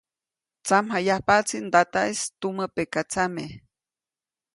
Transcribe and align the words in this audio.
Tsamjayajpaʼtsi 0.65 1.57
ndataʼis 1.67 2.21
tumä 2.39 2.65
pekatsame. 2.75 3.45